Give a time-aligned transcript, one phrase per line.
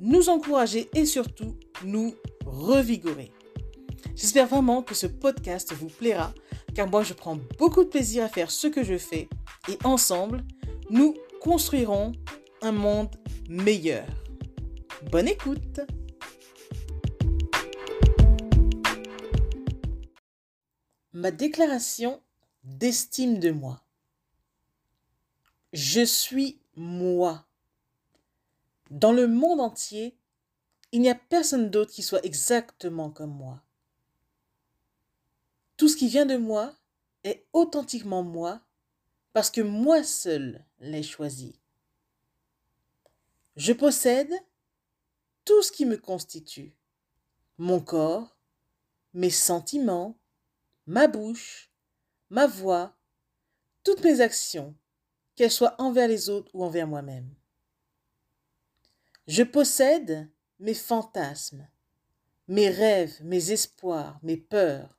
[0.00, 3.32] nous encourager et surtout nous revigorer.
[4.14, 6.32] J'espère vraiment que ce podcast vous plaira
[6.74, 9.28] car moi je prends beaucoup de plaisir à faire ce que je fais
[9.68, 10.44] et ensemble
[10.90, 12.12] nous construirons
[12.62, 13.14] un monde
[13.48, 14.06] meilleur.
[15.10, 15.80] Bonne écoute
[21.12, 22.20] Ma déclaration
[22.62, 23.82] d'estime de moi.
[25.72, 27.46] Je suis moi.
[28.90, 30.16] Dans le monde entier,
[30.92, 33.62] il n'y a personne d'autre qui soit exactement comme moi.
[35.76, 36.74] Tout ce qui vient de moi
[37.24, 38.60] est authentiquement moi
[39.32, 41.60] parce que moi seul l'ai choisi.
[43.56, 44.32] Je possède
[45.44, 46.74] tout ce qui me constitue.
[47.58, 48.36] Mon corps,
[49.12, 50.18] mes sentiments,
[50.86, 51.70] ma bouche,
[52.30, 52.96] ma voix,
[53.82, 54.74] toutes mes actions,
[55.34, 57.34] qu'elles soient envers les autres ou envers moi-même.
[59.26, 61.68] Je possède mes fantasmes,
[62.46, 64.96] mes rêves, mes espoirs, mes peurs.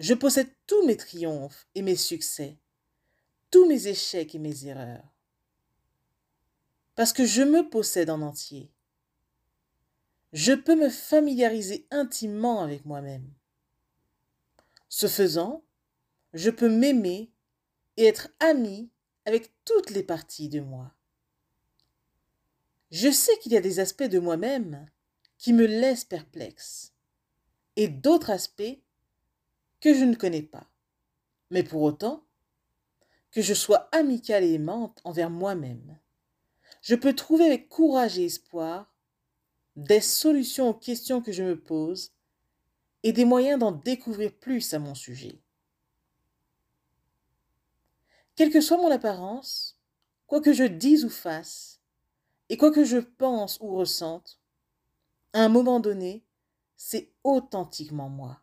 [0.00, 2.58] Je possède tous mes triomphes et mes succès,
[3.52, 5.14] tous mes échecs et mes erreurs.
[6.96, 8.72] Parce que je me possède en entier.
[10.32, 13.32] Je peux me familiariser intimement avec moi-même.
[14.88, 15.62] Ce faisant,
[16.32, 17.30] je peux m'aimer
[17.96, 18.90] et être ami
[19.24, 20.95] avec toutes les parties de moi.
[22.90, 24.88] Je sais qu'il y a des aspects de moi-même
[25.38, 26.92] qui me laissent perplexe
[27.76, 28.78] et d'autres aspects
[29.80, 30.68] que je ne connais pas.
[31.50, 32.24] Mais pour autant,
[33.30, 35.98] que je sois amicale et aimante envers moi-même,
[36.80, 38.92] je peux trouver avec courage et espoir
[39.74, 42.12] des solutions aux questions que je me pose
[43.02, 45.40] et des moyens d'en découvrir plus à mon sujet.
[48.36, 49.78] Quelle que soit mon apparence,
[50.26, 51.75] quoi que je dise ou fasse,
[52.48, 54.40] et quoi que je pense ou ressente,
[55.32, 56.24] à un moment donné,
[56.76, 58.40] c'est authentiquement moi.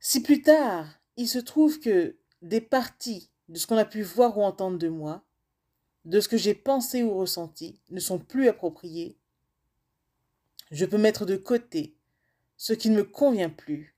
[0.00, 0.86] Si plus tard,
[1.16, 4.88] il se trouve que des parties de ce qu'on a pu voir ou entendre de
[4.88, 5.24] moi,
[6.04, 9.18] de ce que j'ai pensé ou ressenti, ne sont plus appropriées,
[10.70, 11.96] je peux mettre de côté
[12.56, 13.96] ce qui ne me convient plus,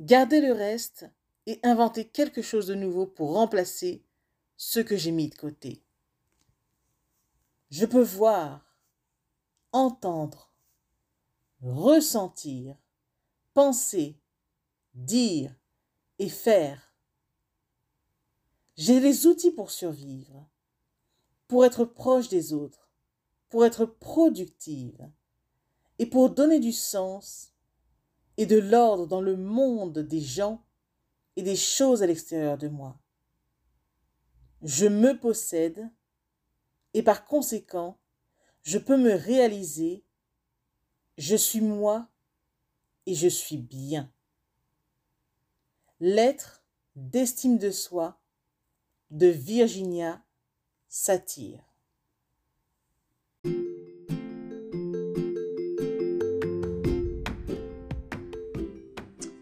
[0.00, 1.06] garder le reste
[1.46, 4.02] et inventer quelque chose de nouveau pour remplacer
[4.56, 5.82] ce que j'ai mis de côté.
[7.76, 8.78] Je peux voir,
[9.72, 10.54] entendre,
[11.60, 12.76] ressentir,
[13.52, 14.16] penser,
[14.94, 15.52] dire
[16.20, 16.94] et faire.
[18.76, 20.48] J'ai les outils pour survivre,
[21.48, 22.92] pour être proche des autres,
[23.48, 25.10] pour être productive
[25.98, 27.54] et pour donner du sens
[28.36, 30.64] et de l'ordre dans le monde des gens
[31.34, 33.00] et des choses à l'extérieur de moi.
[34.62, 35.90] Je me possède
[36.94, 37.98] et par conséquent,
[38.62, 40.04] je peux me réaliser,
[41.18, 42.08] je suis moi
[43.06, 44.10] et je suis bien.
[46.00, 46.64] Lettre
[46.96, 48.20] d'estime de soi
[49.10, 50.22] de Virginia
[50.88, 51.60] Satir.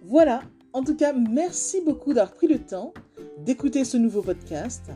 [0.03, 0.43] Voilà,
[0.73, 2.93] en tout cas, merci beaucoup d'avoir pris le temps
[3.39, 4.91] d'écouter ce nouveau podcast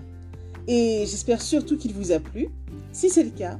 [0.66, 2.48] et j'espère surtout qu'il vous a plu.
[2.92, 3.58] Si c'est le cas,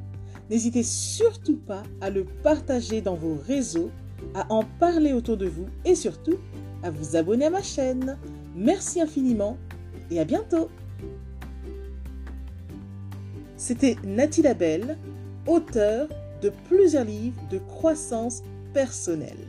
[0.51, 3.91] n'hésitez surtout pas à le partager dans vos réseaux,
[4.35, 6.37] à en parler autour de vous et surtout
[6.83, 8.19] à vous abonner à ma chaîne.
[8.55, 9.57] Merci infiniment
[10.11, 10.69] et à bientôt.
[13.57, 14.99] C'était Nathalie Labelle,
[15.47, 16.09] auteure
[16.43, 18.43] de plusieurs livres de croissance
[18.75, 19.49] personnelle.